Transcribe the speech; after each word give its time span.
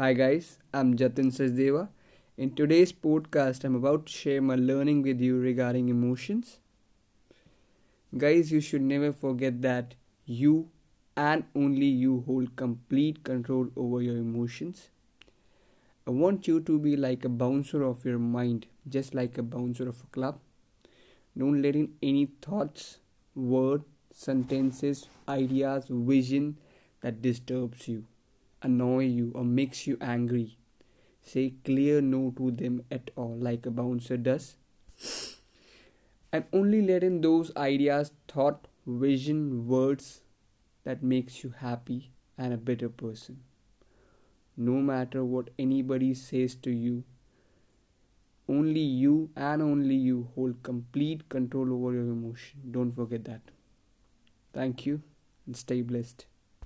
Hi 0.00 0.14
guys, 0.14 0.56
I'm 0.72 0.96
Jatin 0.96 1.26
Sachdeva. 1.30 1.88
In 2.38 2.54
today's 2.54 2.90
podcast, 2.90 3.64
I'm 3.64 3.74
about 3.74 4.06
to 4.06 4.12
share 4.12 4.40
my 4.40 4.54
learning 4.54 5.02
with 5.02 5.20
you 5.20 5.38
regarding 5.38 5.90
emotions. 5.90 6.56
Guys, 8.16 8.50
you 8.50 8.62
should 8.62 8.80
never 8.80 9.12
forget 9.12 9.60
that 9.60 9.96
you 10.24 10.70
and 11.18 11.44
only 11.54 11.84
you 11.84 12.24
hold 12.26 12.56
complete 12.56 13.22
control 13.24 13.68
over 13.76 14.00
your 14.00 14.16
emotions. 14.16 14.88
I 16.06 16.12
want 16.12 16.48
you 16.48 16.60
to 16.60 16.78
be 16.78 16.96
like 16.96 17.26
a 17.26 17.28
bouncer 17.28 17.82
of 17.82 18.02
your 18.06 18.18
mind, 18.18 18.68
just 18.88 19.12
like 19.12 19.36
a 19.36 19.42
bouncer 19.42 19.86
of 19.86 20.02
a 20.02 20.06
club. 20.06 20.38
Don't 21.36 21.60
let 21.60 21.76
in 21.76 21.92
any 22.02 22.24
thoughts, 22.40 23.00
words, 23.34 23.84
sentences, 24.14 25.08
ideas, 25.28 25.84
vision 25.90 26.56
that 27.02 27.20
disturbs 27.20 27.86
you, 27.86 28.06
annoy 28.62 29.04
you, 29.04 29.32
or 29.34 29.44
makes 29.44 29.86
you 29.86 29.96
angry. 30.00 30.58
Say 31.22 31.54
clear 31.64 32.00
no 32.00 32.32
to 32.36 32.50
them 32.50 32.84
at 32.90 33.10
all, 33.16 33.36
like 33.38 33.66
a 33.66 33.70
bouncer 33.70 34.16
does. 34.16 34.56
And 36.32 36.44
only 36.52 36.82
let 36.82 37.02
in 37.02 37.20
those 37.20 37.54
ideas, 37.56 38.12
thought, 38.28 38.68
vision, 38.86 39.66
words 39.66 40.22
that 40.84 41.02
makes 41.02 41.42
you 41.42 41.54
happy 41.58 42.12
and 42.38 42.52
a 42.52 42.56
better 42.56 42.88
person. 42.88 43.40
No 44.56 44.74
matter 44.74 45.24
what 45.24 45.50
anybody 45.58 46.14
says 46.14 46.54
to 46.56 46.70
you, 46.70 47.04
only 48.48 48.80
you 48.80 49.30
and 49.36 49.62
only 49.62 49.94
you 49.94 50.28
hold 50.34 50.62
complete 50.62 51.28
control 51.28 51.72
over 51.72 51.94
your 51.94 52.02
emotion. 52.02 52.60
Don't 52.70 52.92
forget 52.92 53.24
that. 53.24 53.42
Thank 54.52 54.86
you 54.86 55.02
and 55.46 55.56
stay 55.56 55.82
blessed. 55.82 56.26